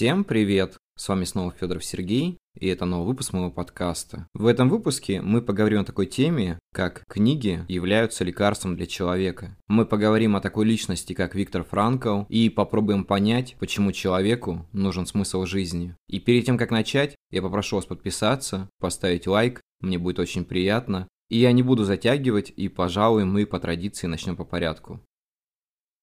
Всем 0.00 0.24
привет! 0.24 0.78
С 0.96 1.10
вами 1.10 1.24
снова 1.24 1.52
Федоров 1.52 1.84
Сергей, 1.84 2.38
и 2.58 2.68
это 2.68 2.86
новый 2.86 3.08
выпуск 3.08 3.34
моего 3.34 3.50
подкаста. 3.50 4.26
В 4.32 4.46
этом 4.46 4.70
выпуске 4.70 5.20
мы 5.20 5.42
поговорим 5.42 5.80
о 5.80 5.84
такой 5.84 6.06
теме, 6.06 6.58
как 6.72 7.02
книги 7.06 7.66
являются 7.68 8.24
лекарством 8.24 8.76
для 8.76 8.86
человека. 8.86 9.58
Мы 9.68 9.84
поговорим 9.84 10.36
о 10.36 10.40
такой 10.40 10.64
личности, 10.64 11.12
как 11.12 11.34
Виктор 11.34 11.64
Франкл, 11.64 12.22
и 12.30 12.48
попробуем 12.48 13.04
понять, 13.04 13.56
почему 13.60 13.92
человеку 13.92 14.66
нужен 14.72 15.04
смысл 15.04 15.44
жизни. 15.44 15.94
И 16.08 16.18
перед 16.18 16.46
тем, 16.46 16.56
как 16.56 16.70
начать, 16.70 17.14
я 17.30 17.42
попрошу 17.42 17.76
вас 17.76 17.84
подписаться, 17.84 18.70
поставить 18.80 19.26
лайк, 19.26 19.60
мне 19.82 19.98
будет 19.98 20.18
очень 20.18 20.46
приятно. 20.46 21.08
И 21.28 21.36
я 21.36 21.52
не 21.52 21.62
буду 21.62 21.84
затягивать, 21.84 22.54
и, 22.56 22.70
пожалуй, 22.70 23.26
мы 23.26 23.44
по 23.44 23.60
традиции 23.60 24.06
начнем 24.06 24.34
по 24.34 24.46
порядку. 24.46 25.02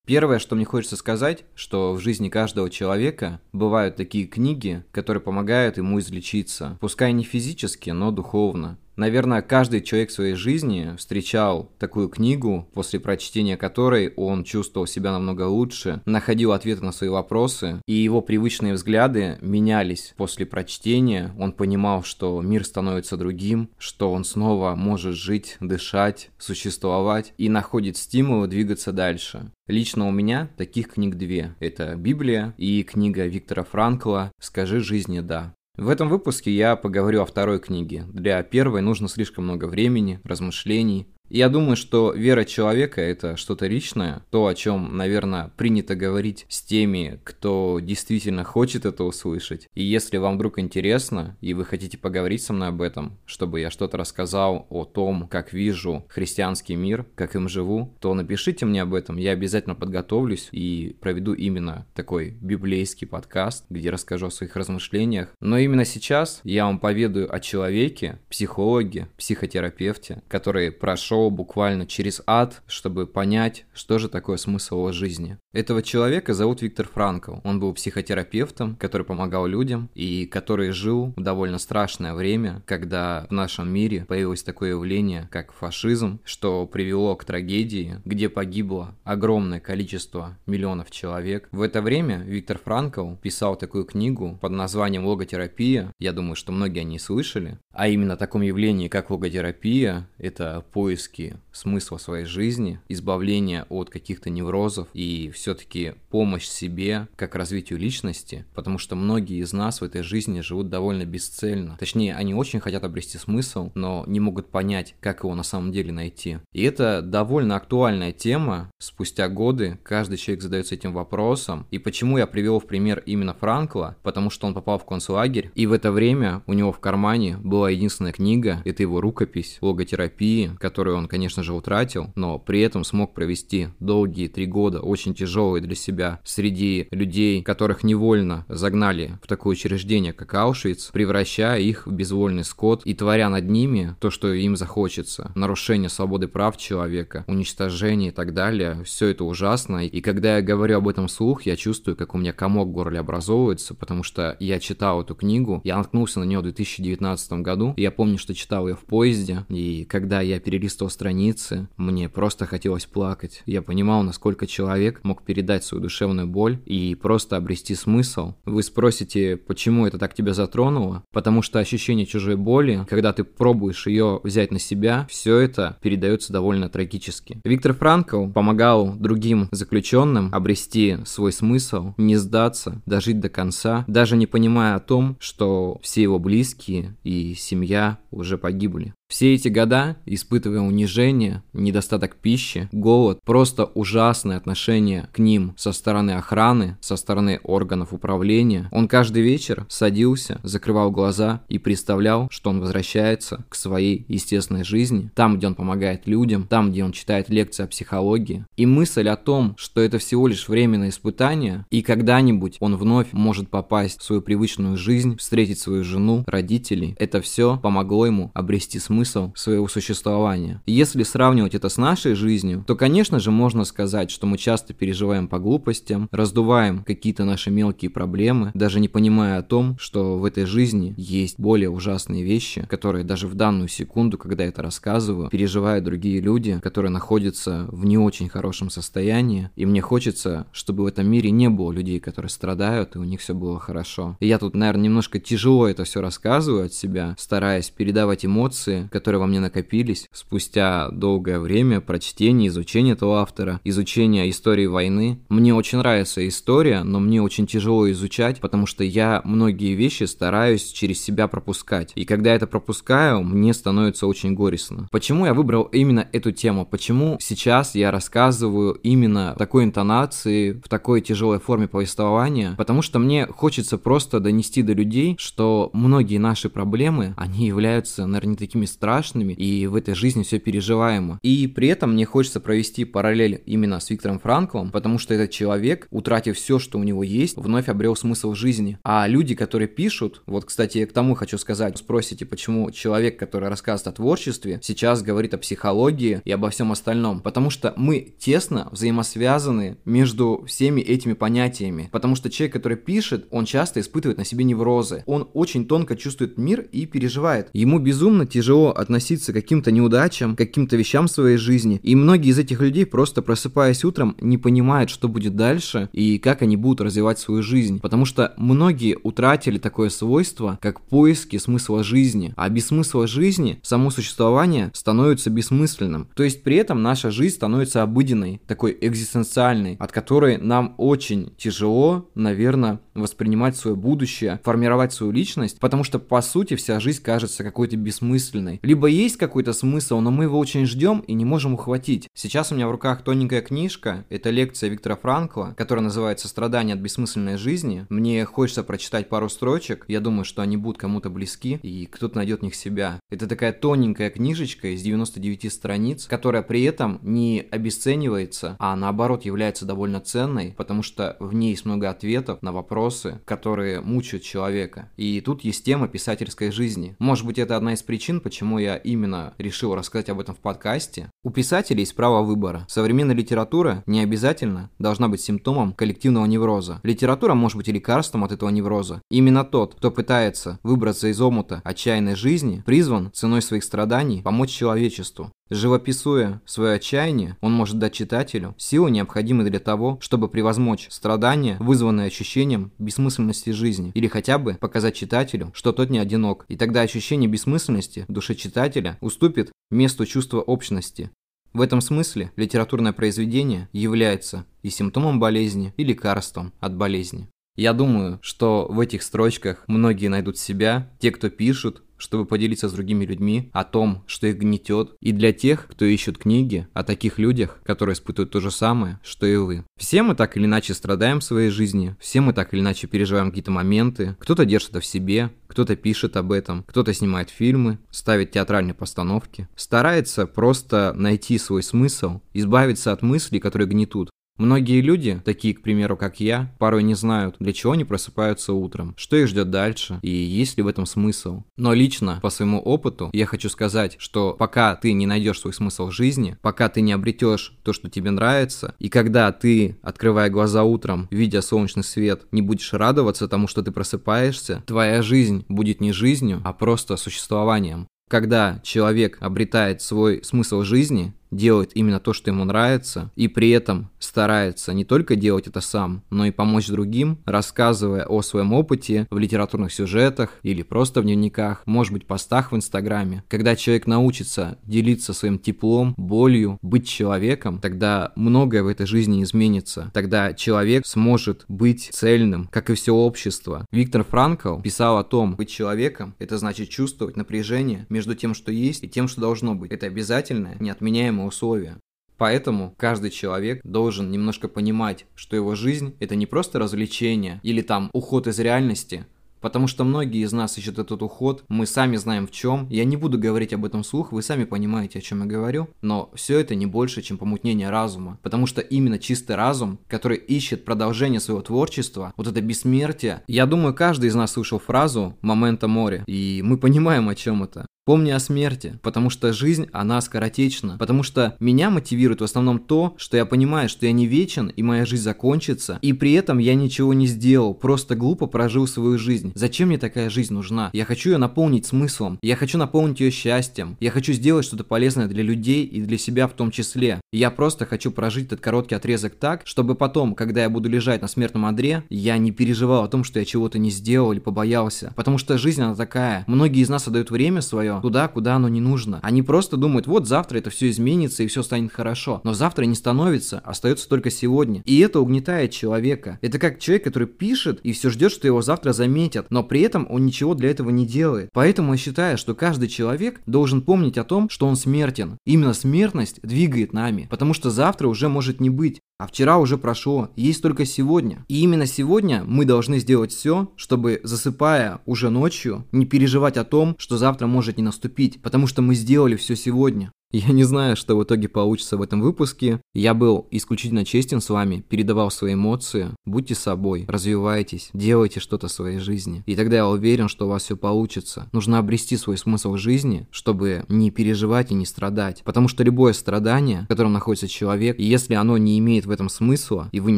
Первое, 0.08 0.40
что 0.40 0.56
мне 0.56 0.64
хочется 0.64 0.96
сказать, 0.96 1.44
что 1.54 1.92
в 1.92 2.00
жизни 2.00 2.30
каждого 2.30 2.70
человека 2.70 3.42
бывают 3.52 3.98
такие 3.98 4.26
книги, 4.26 4.86
которые 4.94 5.20
помогают 5.20 5.76
ему 5.76 6.00
излечиться, 6.00 6.78
пускай 6.80 7.12
не 7.12 7.26
физически, 7.26 7.90
но 7.90 8.12
духовно. 8.12 8.78
Наверное, 8.98 9.44
каждый 9.44 9.82
человек 9.82 10.10
в 10.10 10.14
своей 10.14 10.34
жизни 10.34 10.96
встречал 10.98 11.72
такую 11.78 12.10
книгу, 12.10 12.68
после 12.74 13.00
прочтения 13.00 13.56
которой 13.56 14.12
он 14.16 14.44
чувствовал 14.44 14.88
себя 14.88 15.12
намного 15.12 15.44
лучше, 15.44 16.02
находил 16.06 16.52
ответы 16.52 16.84
на 16.84 16.92
свои 16.92 17.10
вопросы, 17.10 17.80
и 17.86 17.94
его 17.94 18.22
привычные 18.22 18.74
взгляды 18.74 19.38
менялись 19.42 20.16
после 20.18 20.48
прочтения. 20.48 21.32
Он 21.38 21.54
понимал, 21.54 22.04
что 22.04 22.42
мир 22.42 22.66
становится 22.66 23.18
другим, 23.18 23.70
что 23.78 24.12
он 24.12 24.24
снова 24.24 24.74
может 24.74 25.16
жить, 25.16 25.58
дышать, 25.60 26.32
существовать 26.40 27.34
и 27.38 27.50
находит 27.50 27.98
стимулы 27.98 28.48
двигаться 28.48 28.92
дальше. 28.92 29.52
Лично 29.68 30.08
у 30.08 30.12
меня 30.12 30.50
таких 30.58 30.94
книг 30.94 31.16
две. 31.16 31.54
Это 31.60 31.96
Библия 31.96 32.56
и 32.58 32.82
книга 32.84 33.28
Виктора 33.28 33.64
Франкла 33.64 34.32
«Скажи 34.40 34.80
жизни 34.80 35.20
да». 35.20 35.54
В 35.78 35.90
этом 35.90 36.10
выпуске 36.10 36.50
я 36.52 36.76
поговорю 36.76 37.22
о 37.22 37.26
второй 37.28 37.60
книге. 37.60 38.06
Для 38.08 38.42
первой 38.42 38.82
нужно 38.82 39.08
слишком 39.08 39.44
много 39.44 39.66
времени, 39.66 40.20
размышлений, 40.24 41.08
я 41.30 41.50
думаю, 41.50 41.76
что 41.76 42.14
вера 42.14 42.46
человека– 42.46 43.02
это 43.02 43.36
что-то 43.36 43.68
личное, 43.68 44.24
то, 44.30 44.48
о 44.48 44.56
чем, 44.56 44.96
наверное, 44.96 45.52
принято 45.58 45.96
говорить 45.96 46.46
с 46.48 46.62
теми, 46.62 47.20
кто 47.24 47.80
действительно 47.82 48.44
хочет 48.44 48.86
это 48.86 49.04
услышать. 49.04 49.68
И 49.76 49.84
если 49.84 50.18
вам 50.18 50.36
вдруг 50.36 50.60
интересно, 50.60 51.38
и 51.42 51.54
вы 51.54 51.66
хотите 51.66 51.98
поговорить 51.98 52.42
со 52.42 52.54
мной 52.54 52.70
об 52.70 52.82
этом, 52.82 53.18
чтобы 53.26 53.60
я 53.60 53.70
что-то 53.70 53.98
рассказал 53.98 54.68
о 54.70 54.86
том, 54.86 55.28
как 55.28 55.52
вижу 55.54 56.06
христианский 56.08 56.76
мир, 56.76 57.06
как 57.16 57.36
им 57.36 57.50
живу, 57.50 57.94
то 58.00 58.14
напишите 58.14 58.66
мне 58.66 58.82
об 58.82 58.94
этом, 58.94 59.18
я 59.18 59.32
обязательно 59.32 59.76
подготовлюсь 59.76 60.48
и 60.52 60.96
проведу 61.02 61.34
именно 61.34 61.86
такой 61.94 62.38
библейский 62.42 63.08
подкаст, 63.08 63.66
где 63.70 63.90
расскажу 63.90 64.28
о 64.28 64.32
своих 64.32 64.56
размышлениях. 64.56 65.30
Но 65.42 65.58
именно 65.58 65.86
сейчас 65.86 66.40
я 66.44 66.66
вам 66.66 66.80
поведаю 66.80 67.34
о 67.34 67.40
человеке, 67.40 68.20
психологе, 68.30 69.10
психотерапевте, 69.18 70.22
который 70.28 70.72
прошел 70.72 71.17
прошел 71.18 71.32
буквально 71.32 71.88
через 71.88 72.22
ад, 72.28 72.62
чтобы 72.68 73.08
понять, 73.08 73.66
что 73.74 73.98
же 73.98 74.08
такое 74.08 74.38
смысл 74.38 74.92
жизни. 74.92 75.38
Этого 75.52 75.82
человека 75.82 76.34
зовут 76.34 76.62
Виктор 76.62 76.88
Франкл. 76.88 77.38
Он 77.44 77.60
был 77.60 77.74
психотерапевтом, 77.74 78.76
который 78.76 79.04
помогал 79.04 79.48
людям 79.48 79.90
и 79.96 80.28
который 80.28 80.70
жил 80.72 81.14
в 81.18 81.22
довольно 81.22 81.58
страшное 81.58 82.14
время, 82.14 82.62
когда 82.68 83.26
в 83.30 83.34
нашем 83.34 83.70
мире 83.70 84.06
появилось 84.08 84.44
такое 84.44 84.72
явление, 84.72 85.28
как 85.32 85.52
фашизм, 85.52 86.20
что 86.24 86.68
привело 86.68 87.16
к 87.16 87.26
трагедии, 87.26 88.00
где 88.06 88.30
погибло 88.30 88.94
огромное 89.04 89.60
количество 89.60 90.38
миллионов 90.46 90.92
человек. 90.92 91.50
В 91.52 91.62
это 91.62 91.82
время 91.82 92.18
Виктор 92.28 92.60
Франкл 92.64 93.16
писал 93.16 93.56
такую 93.56 93.86
книгу 93.86 94.38
под 94.40 94.52
названием 94.52 95.06
«Логотерапия». 95.06 95.92
Я 95.98 96.14
думаю, 96.14 96.36
что 96.36 96.52
многие 96.52 96.82
о 96.82 96.84
ней 96.84 97.00
слышали. 97.00 97.58
А 97.72 97.88
именно 97.88 98.14
о 98.14 98.18
таком 98.18 98.42
явлении, 98.42 98.88
как 98.88 99.10
логотерапия, 99.10 100.08
это 100.18 100.64
поиск 100.74 101.07
поиски 101.08 101.34
смысла 101.58 101.98
своей 101.98 102.26
жизни, 102.26 102.80
избавление 102.88 103.66
от 103.70 103.90
каких-то 103.90 104.30
неврозов 104.30 104.88
и 104.94 105.32
все-таки 105.34 105.96
помощь 106.10 106.46
себе 106.46 107.08
как 107.16 107.36
развитию 107.36 107.80
личности, 107.80 108.46
потому 108.54 108.78
что 108.78 108.96
многие 108.96 109.40
из 109.42 109.54
нас 109.54 109.82
в 109.82 109.84
этой 109.84 110.04
жизни 110.04 110.42
живут 110.42 110.70
довольно 110.70 111.06
бесцельно. 111.06 111.76
Точнее, 111.80 112.16
они 112.16 112.34
очень 112.34 112.60
хотят 112.60 112.84
обрести 112.84 113.18
смысл, 113.18 113.72
но 113.74 114.04
не 114.08 114.20
могут 114.20 114.50
понять, 114.50 114.96
как 115.00 115.24
его 115.24 115.34
на 115.36 115.44
самом 115.44 115.72
деле 115.72 115.92
найти. 115.92 116.38
И 116.54 116.64
это 116.64 117.02
довольно 117.02 117.56
актуальная 117.56 118.12
тема. 118.12 118.72
Спустя 118.80 119.28
годы 119.28 119.80
каждый 119.84 120.18
человек 120.18 120.44
задается 120.44 120.76
этим 120.76 120.94
вопросом. 120.94 121.66
И 121.72 121.80
почему 121.80 122.18
я 122.18 122.28
привел 122.28 122.60
в 122.60 122.68
пример 122.68 123.02
именно 123.06 123.34
Франкла? 123.34 123.98
Потому 124.04 124.30
что 124.30 124.48
он 124.48 124.54
попал 124.54 124.78
в 124.78 124.86
концлагерь, 124.86 125.52
и 125.56 125.66
в 125.66 125.74
это 125.74 125.92
время 125.92 126.44
у 126.46 126.54
него 126.54 126.72
в 126.72 126.80
кармане 126.80 127.38
была 127.38 127.70
единственная 127.70 128.12
книга, 128.12 128.62
это 128.66 128.84
его 128.84 129.02
рукопись 129.02 129.58
логотерапии, 129.62 130.52
которую 130.60 130.98
он, 130.98 131.08
конечно 131.08 131.44
же, 131.44 131.47
утратил, 131.54 132.12
но 132.16 132.40
при 132.40 132.62
этом 132.62 132.84
смог 132.84 133.14
провести 133.14 133.70
долгие 133.80 134.28
три 134.28 134.46
года, 134.46 134.80
очень 134.80 135.14
тяжелые 135.14 135.62
для 135.62 135.76
себя, 135.76 136.20
среди 136.24 136.88
людей, 136.92 137.44
которых 137.44 137.84
невольно 137.84 138.46
загнали 138.50 139.20
в 139.22 139.28
такое 139.28 139.54
учреждение, 139.54 140.14
как 140.14 140.34
Аушвиц, 140.34 140.90
превращая 140.94 141.60
их 141.60 141.86
в 141.86 141.92
безвольный 141.92 142.44
скот 142.44 142.82
и 142.86 142.94
творя 142.94 143.30
над 143.30 143.50
ними 143.50 143.96
то, 144.00 144.10
что 144.10 144.34
им 144.34 144.56
захочется. 144.56 145.32
Нарушение 145.36 145.90
свободы 145.90 146.28
прав 146.28 146.58
человека, 146.58 147.26
уничтожение 147.28 148.10
и 148.10 148.14
так 148.14 148.34
далее. 148.34 148.84
Все 148.84 149.08
это 149.08 149.24
ужасно. 149.24 149.86
И 149.86 150.02
когда 150.02 150.38
я 150.38 150.42
говорю 150.42 150.78
об 150.78 150.88
этом 150.88 151.08
вслух, 151.08 151.44
я 151.44 151.56
чувствую, 151.56 151.96
как 151.96 152.16
у 152.16 152.18
меня 152.18 152.34
комок 152.34 152.70
в 152.70 152.72
горле 152.72 153.00
образовывается, 153.00 153.74
потому 153.74 154.04
что 154.04 154.36
я 154.40 154.60
читал 154.60 155.02
эту 155.02 155.16
книгу, 155.16 155.62
я 155.64 155.78
наткнулся 155.78 156.20
на 156.20 156.24
нее 156.24 156.40
в 156.40 156.44
2019 156.44 157.34
году. 157.34 157.74
Я 157.78 157.92
помню, 157.92 158.18
что 158.18 158.34
читал 158.34 158.68
ее 158.68 158.76
в 158.76 158.86
поезде, 158.86 159.46
и 159.50 159.86
когда 159.86 160.22
я 160.22 160.40
перелистывал 160.40 160.88
листал 160.88 160.90
страницы, 161.38 161.68
мне 161.78 162.10
просто 162.10 162.46
хотелось 162.46 162.86
плакать. 162.86 163.44
Я 163.46 163.62
понимал, 163.62 164.04
насколько 164.04 164.48
человек 164.48 165.02
мог 165.04 165.24
передать 165.24 165.64
свою 165.64 165.82
душевную 165.82 166.28
боль 166.28 166.60
и 166.66 166.96
просто 166.96 167.38
обрести 167.38 167.76
смысл. 167.76 168.34
Вы 168.46 168.64
спросите, 168.64 169.38
почему 169.38 169.86
это 169.86 169.98
так 169.98 170.14
тебя 170.14 170.34
затронуло? 170.34 171.04
Потому 171.14 171.42
что 171.42 171.60
ощущение 171.60 172.06
чужой 172.06 172.36
боли, 172.36 172.86
когда 172.90 173.14
ты 173.14 173.24
пробуешь 173.24 173.88
ее 173.88 174.20
взять 174.24 174.52
на 174.52 174.60
себя, 174.60 175.06
все 175.10 175.38
это 175.38 175.78
передается 175.82 176.34
довольно 176.34 176.70
трагически. 176.70 177.40
Виктор 177.44 177.74
Франкл 177.74 178.28
помогал 178.28 178.96
другим 178.96 179.48
заключенным 179.52 180.34
обрести 180.34 180.98
свой 181.06 181.32
смысл, 181.32 181.94
не 181.98 182.16
сдаться, 182.16 182.82
дожить 182.86 183.20
до 183.20 183.30
конца, 183.30 183.86
даже 183.88 184.18
не 184.18 184.26
понимая 184.26 184.76
о 184.76 184.80
том, 184.80 185.18
что 185.20 185.80
все 185.82 186.02
его 186.02 186.20
близкие 186.20 186.96
и 187.04 187.34
семья 187.36 188.00
уже 188.12 188.38
погибли. 188.38 188.94
Все 189.10 189.34
эти 189.34 189.48
года, 189.48 189.96
испытывая 190.06 190.60
унижение, 190.60 191.42
недостаток 191.54 192.18
пищи, 192.18 192.68
голод, 192.74 193.20
просто 193.24 193.64
ужасное 193.64 194.36
отношение 194.36 195.08
к 195.14 195.20
ним 195.20 195.54
со 195.56 195.72
стороны 195.72 196.12
охраны, 196.12 196.78
со 196.82 196.98
стороны 196.98 197.40
органов 197.44 197.94
управления, 197.94 198.68
он 198.70 198.90
каждый 198.90 199.24
вечер 199.24 199.66
садился, 199.70 200.42
закрывал 200.44 200.92
глаза 200.92 201.42
и 201.48 201.58
представлял, 201.58 202.28
что 202.30 202.50
он 202.50 202.60
возвращается 202.60 203.46
к 203.48 203.56
своей 203.56 204.04
естественной 204.10 204.66
жизни, 204.66 205.10
там, 205.16 205.38
где 205.38 205.48
он 205.48 205.56
помогает 205.56 206.06
людям, 206.06 206.46
там, 206.46 206.72
где 206.72 206.84
он 206.84 206.92
читает 206.92 207.30
лекции 207.30 207.64
о 207.64 207.68
психологии. 207.68 208.46
И 208.58 208.66
мысль 208.66 209.08
о 209.08 209.16
том, 209.16 209.56
что 209.58 209.80
это 209.80 210.00
всего 210.00 210.28
лишь 210.28 210.50
временное 210.50 210.90
испытание, 210.90 211.66
и 211.72 211.82
когда-нибудь 211.82 212.58
он 212.60 212.76
вновь 212.76 213.14
может 213.14 213.50
попасть 213.50 214.02
в 214.02 214.04
свою 214.04 214.22
привычную 214.22 214.76
жизнь, 214.76 215.16
встретить 215.16 215.60
свою 215.60 215.86
жену, 215.86 216.26
родителей, 216.28 216.98
это 217.00 217.22
все 217.22 217.58
помогло 217.58 218.06
ему 218.06 218.32
обрести 218.34 218.80
смысл 218.80 218.97
смысл 218.98 219.32
своего 219.36 219.68
существования. 219.68 220.60
Если 220.66 221.04
сравнивать 221.04 221.54
это 221.54 221.70
с 221.70 221.78
нашей 221.78 222.16
жизнью, 222.16 222.64
то, 222.66 222.76
конечно 222.76 223.20
же, 223.20 223.30
можно 223.30 223.64
сказать, 223.64 224.10
что 224.10 224.26
мы 224.26 224.40
часто 224.40 224.74
переживаем 224.74 225.28
по 225.28 225.38
глупостям, 225.38 226.10
раздуваем 226.12 226.84
какие-то 226.84 227.24
наши 227.24 227.52
мелкие 227.52 227.92
проблемы, 227.92 228.50
даже 228.56 228.80
не 228.80 228.88
понимая 228.88 229.38
о 229.38 229.44
том, 229.44 229.78
что 229.78 230.18
в 230.18 230.26
этой 230.26 230.46
жизни 230.46 230.96
есть 230.98 231.40
более 231.40 231.70
ужасные 231.70 232.24
вещи, 232.24 232.66
которые 232.68 233.04
даже 233.04 233.28
в 233.28 233.36
данную 233.36 233.68
секунду, 233.68 234.18
когда 234.18 234.44
я 234.44 234.50
это 234.50 234.64
рассказываю, 234.64 235.30
переживают 235.30 235.86
другие 235.86 236.20
люди, 236.20 236.60
которые 236.64 236.92
находятся 236.92 237.68
в 237.70 237.86
не 237.86 238.00
очень 238.00 238.30
хорошем 238.30 238.72
состоянии, 238.72 239.52
и 239.56 239.68
мне 239.68 239.82
хочется, 239.82 240.48
чтобы 240.52 240.84
в 240.84 240.88
этом 240.88 241.08
мире 241.08 241.30
не 241.30 241.50
было 241.50 241.72
людей, 241.72 242.00
которые 242.00 242.32
страдают, 242.32 242.96
и 242.96 243.00
у 243.00 243.04
них 243.04 243.22
все 243.22 243.36
было 243.36 243.60
хорошо. 243.60 244.18
И 244.20 244.28
я 244.28 244.40
тут, 244.40 244.56
наверное, 244.56 244.86
немножко 244.86 245.20
тяжело 245.20 245.68
это 245.68 245.84
все 245.84 246.02
рассказываю 246.02 246.66
от 246.66 246.74
себя, 246.74 247.14
стараясь 247.20 247.70
передавать 247.70 248.26
эмоции, 248.26 248.87
которые 248.92 249.20
во 249.20 249.28
мне 249.28 249.40
накопились 249.40 250.08
спустя 250.12 250.90
долгое 250.92 251.40
время 251.40 251.82
прочтения, 251.82 252.48
изучения 252.48 252.94
этого 252.94 253.22
автора, 253.22 253.60
изучения 253.64 254.30
истории 254.30 254.66
войны. 254.66 255.20
Мне 255.30 255.54
очень 255.54 255.78
нравится 255.80 256.28
история, 256.28 256.84
но 256.84 257.00
мне 257.00 257.22
очень 257.22 257.48
тяжело 257.48 257.90
изучать, 257.92 258.40
потому 258.40 258.66
что 258.66 258.84
я 258.84 259.22
многие 259.24 259.74
вещи 259.74 260.04
стараюсь 260.04 260.72
через 260.72 261.02
себя 261.02 261.28
пропускать. 261.28 261.92
И 261.96 262.06
когда 262.06 262.34
это 262.34 262.48
пропускаю, 262.48 263.24
мне 263.24 263.54
становится 263.54 264.08
очень 264.08 264.34
горестно. 264.34 264.88
Почему 264.92 265.26
я 265.26 265.34
выбрал 265.34 265.64
именно 265.64 266.08
эту 266.12 266.32
тему? 266.32 266.66
Почему 266.66 267.18
сейчас 267.20 267.76
я 267.76 267.92
рассказываю 267.92 268.74
именно 268.84 269.34
в 269.36 269.38
такой 269.38 269.64
интонации, 269.64 270.54
в 270.54 270.70
такой 270.70 271.02
тяжелой 271.02 271.40
форме 271.40 271.68
повествования? 271.68 272.56
Потому 272.58 272.82
что 272.82 273.00
мне 273.00 273.28
хочется 273.28 273.78
просто 273.78 274.20
донести 274.20 274.62
до 274.62 274.74
людей, 274.74 275.16
что 275.20 275.70
многие 275.74 276.18
наши 276.18 276.50
проблемы, 276.50 277.14
они 277.18 277.48
являются, 277.48 278.06
наверное, 278.06 278.38
такими 278.38 278.66
страшными, 278.78 279.34
и 279.34 279.68
в 279.68 279.76
этой 279.76 279.96
жизни 279.96 280.24
все 280.24 280.40
переживаемо. 280.40 281.20
И 281.24 281.48
при 281.48 281.68
этом 281.70 281.94
мне 281.94 282.06
хочется 282.06 282.40
провести 282.40 282.86
параллель 282.86 283.42
именно 283.46 283.80
с 283.80 283.90
Виктором 283.90 284.20
Франклом, 284.20 284.72
потому 284.72 285.00
что 285.00 285.14
этот 285.14 285.32
человек, 285.32 285.88
утратив 285.90 286.38
все, 286.38 286.60
что 286.60 286.78
у 286.78 286.84
него 286.84 287.04
есть, 287.04 287.38
вновь 287.38 287.70
обрел 287.70 287.96
смысл 287.96 288.34
жизни. 288.34 288.78
А 288.84 289.08
люди, 289.08 289.34
которые 289.36 289.68
пишут, 289.68 290.22
вот, 290.28 290.46
кстати, 290.46 290.86
к 290.86 290.94
тому 290.94 291.16
хочу 291.16 291.38
сказать, 291.38 291.78
спросите, 291.78 292.26
почему 292.26 292.70
человек, 292.72 293.18
который 293.18 293.50
рассказывает 293.50 293.88
о 293.88 293.98
творчестве, 293.98 294.60
сейчас 294.62 295.02
говорит 295.02 295.34
о 295.34 295.38
психологии 295.38 296.22
и 296.24 296.32
обо 296.32 296.50
всем 296.50 296.72
остальном. 296.72 297.22
Потому 297.22 297.50
что 297.50 297.74
мы 297.76 298.14
тесно 298.20 298.70
взаимосвязаны 298.72 299.78
между 299.86 300.44
всеми 300.46 300.82
этими 300.82 301.14
понятиями. 301.14 301.90
Потому 301.92 302.16
что 302.16 302.30
человек, 302.30 302.54
который 302.54 302.78
пишет, 302.78 303.28
он 303.32 303.46
часто 303.46 303.80
испытывает 303.80 304.18
на 304.18 304.26
себе 304.26 304.44
неврозы. 304.44 305.04
Он 305.08 305.30
очень 305.34 305.68
тонко 305.68 305.96
чувствует 305.96 306.38
мир 306.38 306.62
и 306.72 306.86
переживает. 306.86 307.50
Ему 307.54 307.80
безумно 307.80 308.26
тяжело 308.26 308.67
относиться 308.72 309.32
к 309.32 309.36
каким-то 309.36 309.72
неудачам, 309.72 310.36
к 310.36 310.40
каким-то 310.40 310.76
вещам 310.76 311.08
в 311.08 311.12
своей 311.12 311.38
жизни. 311.38 311.80
И 311.84 311.96
многие 311.96 312.30
из 312.30 312.40
этих 312.40 312.62
людей, 312.62 312.86
просто 312.86 313.22
просыпаясь 313.22 313.84
утром, 313.84 314.16
не 314.22 314.38
понимают, 314.38 314.90
что 314.90 315.08
будет 315.08 315.36
дальше 315.36 315.90
и 315.94 316.18
как 316.20 316.42
они 316.42 316.58
будут 316.58 316.82
развивать 316.82 317.20
свою 317.20 317.44
жизнь. 317.44 317.80
Потому 317.80 318.06
что 318.06 318.34
многие 318.38 318.98
утратили 319.02 319.58
такое 319.58 319.90
свойство, 319.90 320.58
как 320.62 320.82
поиски 320.82 321.38
смысла 321.38 321.84
жизни. 321.84 322.34
А 322.36 322.50
без 322.50 322.68
смысла 322.68 323.08
жизни 323.08 323.60
само 323.64 323.90
существование 323.90 324.72
становится 324.74 325.30
бессмысленным. 325.30 326.08
То 326.16 326.24
есть 326.24 326.44
при 326.44 326.56
этом 326.58 326.82
наша 326.82 327.12
жизнь 327.12 327.36
становится 327.36 327.84
обыденной, 327.84 328.42
такой 328.48 328.78
экзистенциальной, 328.80 329.76
от 329.80 329.92
которой 329.92 330.38
нам 330.38 330.76
очень 330.78 331.34
тяжело, 331.38 332.10
наверное, 332.16 332.80
воспринимать 332.94 333.56
свое 333.56 333.76
будущее, 333.76 334.40
формировать 334.44 334.94
свою 334.94 335.12
личность, 335.12 335.60
потому 335.60 335.84
что 335.84 336.00
по 336.00 336.22
сути 336.22 336.56
вся 336.56 336.80
жизнь 336.80 337.02
кажется 337.02 337.44
какой-то 337.44 337.78
бессмысленной. 337.78 338.57
Либо 338.62 338.88
есть 338.88 339.18
какой-то 339.18 339.54
смысл, 339.54 340.00
но 340.00 340.12
мы 340.12 340.26
его 340.26 340.40
очень 340.40 340.66
ждем 340.66 341.00
и 341.00 341.14
не 341.14 341.26
можем 341.26 341.54
ухватить. 341.54 342.08
Сейчас 342.14 342.52
у 342.52 342.56
меня 342.56 342.68
в 342.68 342.72
руках 342.72 343.04
тоненькая 343.04 343.42
книжка, 343.42 344.06
это 344.10 344.30
лекция 344.30 344.70
Виктора 344.70 344.96
Франкла, 344.96 345.54
которая 345.58 345.84
называется 345.84 346.28
«Страдания 346.28 346.74
от 346.74 346.80
бессмысленной 346.80 347.38
жизни». 347.38 347.86
Мне 347.90 348.24
хочется 348.26 348.64
прочитать 348.64 349.10
пару 349.10 349.30
строчек, 349.30 349.86
я 349.88 350.00
думаю, 350.00 350.26
что 350.26 350.42
они 350.42 350.58
будут 350.58 350.78
кому-то 350.80 351.10
близки, 351.10 351.60
и 351.62 351.86
кто-то 351.86 352.18
найдет 352.18 352.40
в 352.40 352.44
них 352.44 352.56
себя. 352.56 353.00
Это 353.10 353.28
такая 353.28 353.54
тоненькая 353.54 354.10
книжечка 354.10 354.70
из 354.70 354.82
99 354.82 355.52
страниц, 355.52 356.08
которая 356.08 356.42
при 356.42 356.64
этом 356.64 357.00
не 357.02 357.46
обесценивается, 357.52 358.56
а 358.60 358.76
наоборот 358.76 359.26
является 359.26 359.66
довольно 359.66 360.00
ценной, 360.00 360.54
потому 360.56 360.84
что 360.84 361.18
в 361.20 361.34
ней 361.34 361.52
есть 361.52 361.66
много 361.66 361.90
ответов 361.90 362.42
на 362.42 362.52
вопросы, 362.52 363.20
которые 363.26 363.82
мучают 363.82 364.24
человека. 364.24 364.90
И 364.98 365.22
тут 365.22 365.44
есть 365.44 365.66
тема 365.66 365.88
писательской 365.88 366.52
жизни. 366.52 366.96
Может 367.00 367.26
быть, 367.26 367.40
это 367.40 367.58
одна 367.58 367.74
из 367.74 367.84
причин, 367.84 368.22
почему 368.22 368.47
я 368.58 368.78
именно 368.78 369.34
решил 369.38 369.76
рассказать 369.76 370.10
об 370.10 370.20
этом 370.20 370.36
в 370.36 370.40
подкасте. 370.40 371.12
У 371.24 371.30
писателей 371.30 371.82
есть 371.82 371.96
право 371.96 372.24
выбора. 372.24 372.66
Современная 372.70 373.16
литература 373.16 373.84
не 373.86 374.00
обязательно 374.00 374.70
должна 374.80 375.10
быть 375.10 375.22
симптомом 375.22 375.74
коллективного 375.74 376.26
невроза. 376.26 376.80
Литература 376.84 377.34
может 377.34 377.58
быть 377.58 377.68
и 377.68 377.74
лекарством 377.74 378.24
от 378.24 378.32
этого 378.32 378.50
невроза. 378.50 379.02
Именно 379.12 379.44
тот, 379.44 379.76
кто 379.76 379.92
пытается 379.92 380.60
выбраться 380.64 381.10
из 381.10 381.20
омута 381.20 381.62
отчаянной 381.64 382.16
жизни, 382.16 382.64
призван 382.66 383.12
ценой 383.14 383.42
своих 383.42 383.64
страданий 383.64 384.22
помочь 384.24 384.52
человечеству. 384.52 385.32
Живописуя 385.50 386.42
свое 386.46 386.76
отчаяние, 386.76 387.38
он 387.40 387.54
может 387.54 387.80
дать 387.80 387.94
читателю 387.94 388.54
силы, 388.58 388.92
необходимые 388.92 389.50
для 389.50 389.60
того, 389.60 389.98
чтобы 390.02 390.28
превозмочь 390.28 390.88
страдания, 390.90 391.58
вызванные 391.60 392.08
ощущением 392.08 392.72
бессмысленности 392.80 393.52
жизни, 393.52 393.92
или 393.94 394.08
хотя 394.08 394.38
бы 394.38 394.56
показать 394.56 394.96
читателю, 394.96 395.52
что 395.54 395.72
тот 395.72 395.90
не 395.90 396.00
одинок, 396.00 396.46
и 396.50 396.58
тогда 396.58 396.82
ощущение 396.82 397.30
бессмысленности 397.30 398.06
в 398.10 398.12
душе 398.12 398.36
читателя 398.36 398.98
уступит 399.00 399.52
месту 399.72 400.06
чувства 400.06 400.42
общности. 400.42 401.12
В 401.54 401.62
этом 401.62 401.80
смысле 401.80 402.32
литературное 402.36 402.92
произведение 402.92 403.70
является 403.72 404.46
и 404.64 404.70
симптомом 404.70 405.20
болезни, 405.20 405.74
и 405.78 405.84
лекарством 405.84 406.54
от 406.60 406.76
болезни. 406.76 407.30
Я 407.58 407.74
думаю, 407.74 408.20
что 408.22 408.68
в 408.70 408.80
этих 408.80 409.02
строчках 409.02 409.64
многие 409.66 410.08
найдут 410.08 410.38
себя, 410.38 410.92
те, 411.00 411.10
кто 411.10 411.32
пишут, 411.32 411.82
чтобы 411.98 412.26
поделиться 412.26 412.70
с 412.70 412.74
другими 412.74 413.04
людьми 413.04 413.50
о 413.52 413.64
том, 413.64 414.04
что 414.06 414.28
их 414.28 414.38
гнетет, 414.38 414.92
и 415.02 415.12
для 415.12 415.34
тех, 415.34 415.68
кто 415.68 415.84
ищет 415.86 416.20
книги 416.20 416.68
о 416.74 416.84
таких 416.84 417.18
людях, 417.18 417.60
которые 417.66 417.94
испытывают 417.94 418.32
то 418.32 418.40
же 418.40 418.52
самое, 418.52 419.00
что 419.04 419.26
и 419.26 419.36
вы. 419.38 419.66
Все 419.78 420.04
мы 420.04 420.14
так 420.14 420.38
или 420.38 420.46
иначе 420.46 420.76
страдаем 420.76 421.20
в 421.20 421.24
своей 421.24 421.50
жизни, 421.50 421.96
все 422.00 422.22
мы 422.22 422.34
так 422.34 422.54
или 422.54 422.62
иначе 422.62 422.86
переживаем 422.86 423.30
какие-то 423.30 423.52
моменты, 423.52 424.16
кто-то 424.20 424.46
держит 424.46 424.70
это 424.70 424.80
в 424.80 424.86
себе, 424.86 425.32
кто-то 425.48 425.76
пишет 425.76 426.18
об 426.18 426.32
этом, 426.32 426.64
кто-то 426.68 426.94
снимает 426.94 427.32
фильмы, 427.32 427.80
ставит 427.90 428.32
театральные 428.32 428.76
постановки, 428.76 429.48
старается 429.56 430.28
просто 430.28 430.94
найти 430.96 431.40
свой 431.40 431.64
смысл, 431.64 432.22
избавиться 432.34 432.92
от 432.92 433.02
мыслей, 433.02 433.40
которые 433.40 433.68
гнетут, 433.68 434.12
Многие 434.38 434.82
люди, 434.82 435.22
такие, 435.26 435.56
к 435.56 435.62
примеру, 435.62 435.98
как 435.98 436.20
я, 436.20 436.54
порой 436.60 436.84
не 436.84 436.94
знают, 436.94 437.36
для 437.40 437.54
чего 437.54 437.74
они 437.74 437.84
просыпаются 437.84 438.54
утром, 438.54 438.94
что 438.98 439.16
их 439.16 439.28
ждет 439.28 439.50
дальше 439.50 440.00
и 440.04 440.10
есть 440.10 440.58
ли 440.58 440.64
в 440.64 440.68
этом 440.68 440.86
смысл. 440.86 441.44
Но 441.58 441.74
лично, 441.74 442.20
по 442.22 442.30
своему 442.30 442.60
опыту, 442.60 443.10
я 443.14 443.26
хочу 443.26 443.50
сказать, 443.50 443.96
что 444.00 444.34
пока 444.34 444.76
ты 444.76 444.94
не 444.94 445.08
найдешь 445.08 445.40
свой 445.40 445.54
смысл 445.54 445.90
жизни, 445.90 446.38
пока 446.42 446.70
ты 446.70 446.82
не 446.82 446.92
обретешь 446.92 447.54
то, 447.64 447.74
что 447.74 447.90
тебе 447.90 448.12
нравится, 448.12 448.76
и 448.80 448.90
когда 448.90 449.32
ты, 449.32 449.78
открывая 449.82 450.30
глаза 450.30 450.64
утром, 450.64 451.08
видя 451.10 451.42
солнечный 451.42 451.84
свет, 451.84 452.28
не 452.32 452.42
будешь 452.42 452.74
радоваться 452.74 453.28
тому, 453.28 453.48
что 453.48 453.64
ты 453.64 453.72
просыпаешься, 453.72 454.64
твоя 454.68 455.02
жизнь 455.02 455.46
будет 455.50 455.82
не 455.82 455.92
жизнью, 455.92 456.42
а 456.46 456.54
просто 456.54 456.96
существованием. 456.98 457.88
Когда 458.10 458.62
человек 458.64 459.18
обретает 459.20 459.82
свой 459.82 460.24
смысл 460.24 460.62
жизни, 460.62 461.14
делает 461.32 461.72
именно 461.76 462.00
то, 462.00 462.14
что 462.14 462.32
ему 462.32 462.46
нравится, 462.46 463.12
и 463.16 463.28
при 463.28 463.50
этом 463.50 463.90
старается 464.00 464.74
не 464.74 464.86
только 464.86 465.16
делать 465.16 465.48
это 465.48 465.62
сам, 465.62 466.04
но 466.10 466.26
и 466.26 466.32
помочь 466.32 466.68
другим, 466.68 467.20
рассказывая 467.26 468.06
о 468.06 468.22
своем 468.22 468.54
опыте 468.54 469.08
в 469.10 469.18
литературных 469.18 469.74
сюжетах 469.74 470.34
или 470.44 470.64
просто 470.64 471.02
в 471.02 471.04
дневниках, 471.04 471.64
может 471.66 471.94
быть, 471.94 472.06
постах 472.06 472.52
в 472.52 472.56
Инстаграме. 472.56 473.24
Когда 473.28 473.56
человек 473.56 473.88
научится 473.88 474.58
делиться 474.64 475.14
своим 475.14 475.40
теплом, 475.40 475.94
болью, 475.98 476.58
быть 476.62 476.88
человеком, 476.88 477.60
тогда 477.60 478.12
многое 478.16 478.64
в 478.64 478.68
этой 478.68 478.86
жизни 478.86 479.24
изменится. 479.24 479.92
Тогда 479.94 480.34
человек 480.34 480.86
сможет 480.86 481.46
быть 481.48 481.90
цельным, 481.92 482.48
как 482.52 482.70
и 482.70 482.76
все 482.76 482.94
общество. 482.94 483.66
Виктор 483.72 484.04
Франкл 484.04 484.60
писал 484.62 484.98
о 484.98 485.04
том, 485.04 485.36
быть 485.36 485.50
человеком– 485.50 486.16
это 486.20 486.38
значит 486.38 486.70
чувствовать 486.70 487.18
напряжение 487.18 487.86
между 487.90 488.16
тем, 488.16 488.34
что 488.34 488.52
есть, 488.52 488.84
и 488.84 488.90
тем, 488.90 489.08
что 489.08 489.22
должно 489.22 489.56
быть. 489.56 489.72
Это 489.72 489.88
обязательное, 489.88 490.58
неотменяемое 490.60 491.17
необходимые 491.18 491.28
условия. 491.28 491.78
Поэтому 492.18 492.74
каждый 492.78 493.12
человек 493.12 493.62
должен 493.64 494.10
немножко 494.10 494.48
понимать, 494.48 495.06
что 495.16 495.36
его 495.36 495.56
жизнь 495.56 495.94
это 496.00 496.16
не 496.16 496.26
просто 496.26 496.58
развлечение 496.60 497.40
или 497.44 497.62
там 497.62 497.90
уход 497.94 498.28
из 498.28 498.40
реальности, 498.40 499.06
Потому 499.40 499.68
что 499.68 499.84
многие 499.84 500.24
из 500.24 500.34
нас 500.34 500.58
ищут 500.58 500.80
этот 500.80 501.04
уход, 501.04 501.44
мы 501.48 501.68
сами 501.68 501.96
знаем 501.98 502.26
в 502.26 502.32
чем. 502.32 502.68
Я 502.72 502.86
не 502.86 502.98
буду 502.98 503.20
говорить 503.20 503.54
об 503.54 503.66
этом 503.66 503.84
вслух, 503.84 504.12
вы 504.12 504.24
сами 504.24 504.46
понимаете, 504.46 504.98
о 504.98 505.02
чем 505.02 505.20
я 505.20 505.26
говорю. 505.28 505.68
Но 505.82 506.10
все 506.16 506.40
это 506.40 506.56
не 506.56 506.66
больше, 506.66 507.04
чем 507.04 507.20
помутнение 507.20 507.70
разума. 507.70 508.18
Потому 508.24 508.48
что 508.48 508.62
именно 508.62 508.98
чистый 508.98 509.36
разум, 509.36 509.78
который 509.88 510.18
ищет 510.18 510.66
продолжение 510.66 511.20
своего 511.20 511.44
творчества, 511.44 512.14
вот 512.18 512.28
это 512.28 512.42
бессмертие. 512.42 513.22
Я 513.28 513.46
думаю, 513.46 513.76
каждый 513.76 514.08
из 514.10 514.16
нас 514.16 514.32
слышал 514.32 514.58
фразу 514.58 515.16
«момента 515.22 515.68
море», 515.68 516.04
и 516.08 516.42
мы 516.44 516.58
понимаем, 516.58 517.08
о 517.08 517.14
чем 517.14 517.44
это. 517.44 517.68
Помни 517.88 518.12
о 518.12 518.20
смерти, 518.20 518.78
потому 518.82 519.10
что 519.10 519.32
жизнь, 519.32 519.68
она 519.72 520.02
скоротечна. 520.02 520.76
Потому 520.78 521.04
что 521.04 521.38
меня 521.40 521.70
мотивирует 521.70 522.20
в 522.20 522.24
основном 522.26 522.60
то, 522.60 522.94
что 522.98 523.16
я 523.16 523.26
понимаю, 523.26 523.70
что 523.70 523.86
я 523.86 523.94
не 523.94 524.08
вечен, 524.08 524.48
и 524.50 524.62
моя 524.62 524.86
жизнь 524.86 525.04
закончится, 525.04 525.80
и 525.82 525.94
при 525.94 526.12
этом 526.12 526.40
я 526.40 526.54
ничего 526.54 526.94
не 526.94 527.08
сделал, 527.08 527.54
просто 527.54 527.96
глупо 527.96 528.28
прожил 528.28 528.68
свою 528.68 528.98
жизнь. 528.98 529.32
Зачем 529.36 529.70
мне 529.70 529.78
такая 529.78 530.10
жизнь 530.10 530.34
нужна? 530.34 530.70
Я 530.74 530.84
хочу 530.84 531.12
ее 531.12 531.18
наполнить 531.18 531.66
смыслом, 531.66 532.20
я 532.22 532.36
хочу 532.36 532.58
наполнить 532.58 533.00
ее 533.00 533.10
счастьем, 533.10 533.78
я 533.80 533.90
хочу 533.90 534.12
сделать 534.12 534.44
что-то 534.44 534.66
полезное 534.66 535.08
для 535.08 535.24
людей 535.24 535.64
и 535.64 535.80
для 535.80 535.98
себя 535.98 536.28
в 536.28 536.34
том 536.34 536.52
числе. 536.52 537.00
Я 537.14 537.32
просто 537.32 537.66
хочу 537.66 537.92
прожить 537.92 538.26
этот 538.26 538.42
короткий 538.42 538.76
отрезок 538.76 539.16
так, 539.16 539.44
чтобы 539.46 539.76
потом, 539.76 540.14
когда 540.14 540.42
я 540.42 540.50
буду 540.50 540.68
лежать 540.68 541.02
на 541.02 541.08
смертном 541.08 541.46
одре, 541.46 541.84
я 541.90 542.18
не 542.18 542.34
переживал 542.34 542.84
о 542.84 542.90
том, 542.90 543.06
что 543.06 543.20
я 543.20 543.26
чего-то 543.26 543.60
не 543.60 543.70
сделал 543.70 544.12
или 544.12 544.20
побоялся. 544.20 544.92
Потому 544.98 545.18
что 545.18 545.38
жизнь 545.38 545.62
она 545.62 545.74
такая. 545.74 546.26
Многие 546.28 546.64
из 546.64 546.68
нас 546.68 546.86
отдают 546.86 547.12
время 547.12 547.40
свое 547.40 547.77
время 547.78 547.82
туда, 547.82 548.08
куда 548.08 548.36
оно 548.36 548.50
не 548.50 548.62
нужно. 548.62 549.00
Они 549.04 549.22
просто 549.22 549.58
думают, 549.58 549.88
вот 549.88 550.08
завтра 550.08 550.38
это 550.38 550.50
все 550.50 550.70
изменится 550.70 551.24
и 551.24 551.28
все 551.28 551.44
станет 551.44 551.72
хорошо. 551.72 552.22
Но 552.24 552.34
завтра 552.34 552.66
не 552.66 552.76
становится, 552.76 553.40
остается 553.40 553.88
только 553.88 554.10
сегодня. 554.10 554.62
И 554.66 554.80
это 554.80 555.00
угнетает 555.00 555.52
человека. 555.52 556.20
Это 556.22 556.40
как 556.40 556.60
человек, 556.60 556.84
который 556.84 557.08
пишет 557.08 557.60
и 557.64 557.72
все 557.72 557.90
ждет, 557.90 558.12
что 558.12 558.28
его 558.28 558.42
завтра 558.42 558.74
заметят, 558.74 559.28
но 559.30 559.44
при 559.44 559.62
этом 559.62 559.88
он 559.90 560.06
ничего 560.06 560.34
для 560.34 560.50
этого 560.50 560.70
не 560.70 560.86
делает. 560.86 561.30
Поэтому 561.34 561.74
я 561.74 561.78
считаю, 561.78 562.18
что 562.18 562.36
каждый 562.36 562.68
человек 562.68 563.22
должен 563.26 563.62
помнить 563.62 563.98
о 563.98 564.04
том, 564.04 564.30
что 564.30 564.48
он 564.48 564.56
смертен. 564.56 565.18
Именно 565.26 565.54
смертность 565.54 566.20
двигает 566.22 566.74
нами, 566.74 567.08
потому 567.10 567.34
что 567.34 567.50
завтра 567.50 567.88
уже 567.88 568.10
может 568.10 568.40
не 568.40 568.50
быть. 568.50 568.82
А 569.00 569.06
вчера 569.06 569.38
уже 569.38 569.60
прошло, 569.60 570.10
есть 570.16 570.42
только 570.42 570.66
сегодня. 570.66 571.24
И 571.28 571.42
именно 571.42 571.68
сегодня 571.68 572.24
мы 572.26 572.46
должны 572.46 572.80
сделать 572.80 573.12
все, 573.12 573.52
чтобы, 573.56 574.02
засыпая 574.04 574.82
уже 574.88 575.12
ночью, 575.12 575.66
не 575.72 575.86
переживать 575.86 576.36
о 576.38 576.44
том, 576.44 576.76
что 576.80 576.98
завтра 576.98 577.28
может 577.28 577.58
не 577.58 577.64
наступить, 577.64 578.20
потому 578.24 578.48
что 578.48 578.64
мы 578.64 578.74
сделали 578.74 579.16
все 579.16 579.36
сегодня. 579.36 579.92
Я 580.14 580.30
не 580.30 580.46
знаю, 580.46 580.78
что 580.78 580.96
в 580.96 581.04
итоге 581.04 581.28
получится 581.28 581.76
в 581.76 581.82
этом 581.82 582.02
выпуске. 582.02 582.62
Я 582.74 582.94
был 582.94 583.28
исключительно 583.30 583.84
честен 583.84 584.22
с 584.22 584.30
вами, 584.30 584.64
передавал 584.70 585.12
свои 585.12 585.34
эмоции. 585.34 585.90
Будьте 586.06 586.34
собой, 586.34 586.86
развивайтесь, 586.88 587.70
делайте 587.74 588.22
что-то 588.22 588.48
в 588.48 588.52
своей 588.52 588.80
жизни. 588.80 589.24
И 589.26 589.36
тогда 589.36 589.58
я 589.58 589.68
уверен, 589.68 590.08
что 590.08 590.26
у 590.26 590.30
вас 590.30 590.44
все 590.44 590.56
получится. 590.56 591.28
Нужно 591.34 591.60
обрести 591.60 591.98
свой 591.98 592.18
смысл 592.18 592.56
жизни, 592.56 593.06
чтобы 593.12 593.66
не 593.68 593.92
переживать 593.92 594.52
и 594.52 594.56
не 594.56 594.66
страдать. 594.66 595.24
Потому 595.26 595.50
что 595.50 595.66
любое 595.66 595.92
страдание, 595.92 596.62
в 596.64 596.68
котором 596.70 596.94
находится 596.94 597.28
человек, 597.28 597.78
если 597.78 598.14
оно 598.14 598.38
не 598.38 598.58
имеет 598.60 598.86
в 598.86 598.92
этом 598.92 599.10
смысла, 599.10 599.68
и 599.74 599.82
вы 599.82 599.92
не 599.92 599.98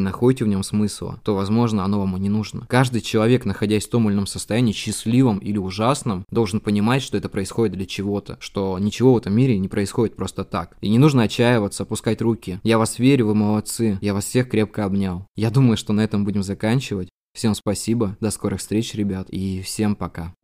находите 0.00 0.44
в 0.44 0.48
нем 0.48 0.64
смысла, 0.64 1.20
то, 1.22 1.36
возможно, 1.36 1.84
оно 1.84 2.00
вам 2.00 2.16
и 2.16 2.20
не 2.20 2.28
нужно. 2.28 2.66
Каждый 2.68 3.00
человек, 3.00 3.44
находясь 3.44 3.86
в 3.86 3.90
том 3.90 4.08
или 4.08 4.16
ином 4.16 4.26
состоянии, 4.26 4.72
счастливом 4.72 5.38
или 5.38 5.56
ужасном, 5.56 6.24
должен 6.32 6.58
понимать, 6.58 7.02
что 7.02 7.16
это 7.16 7.28
происходит 7.28 7.76
для 7.76 7.86
чего-то, 7.86 8.38
что 8.40 8.76
ничего 8.80 9.14
в 9.14 9.18
этом 9.18 9.34
мире 9.34 9.56
не 9.56 9.68
происходит 9.68 9.99
происходит 10.00 10.16
просто 10.16 10.44
так. 10.44 10.76
И 10.80 10.88
не 10.88 10.98
нужно 10.98 11.22
отчаиваться, 11.22 11.82
опускать 11.82 12.22
руки. 12.22 12.60
Я 12.62 12.78
вас 12.78 12.98
верю, 12.98 13.26
вы 13.26 13.34
молодцы. 13.34 13.98
Я 14.00 14.14
вас 14.14 14.24
всех 14.24 14.48
крепко 14.48 14.84
обнял. 14.84 15.26
Я 15.36 15.50
думаю, 15.50 15.76
что 15.76 15.92
на 15.92 16.02
этом 16.02 16.24
будем 16.24 16.42
заканчивать. 16.42 17.08
Всем 17.32 17.54
спасибо, 17.54 18.16
до 18.20 18.30
скорых 18.30 18.58
встреч, 18.60 18.94
ребят, 18.94 19.28
и 19.30 19.60
всем 19.62 19.94
пока. 19.94 20.34